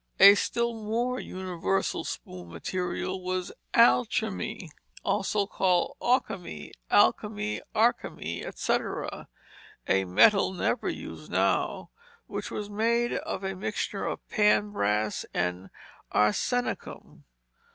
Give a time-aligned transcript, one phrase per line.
[0.19, 4.71] A still more universal spoon material was alchymy,
[5.05, 9.27] also called occamy, alcamy, arkamy, etc.,
[9.87, 11.91] a metal never used now,
[12.25, 15.69] which was made of a mixture of pan brass and
[16.11, 17.23] arsenicum.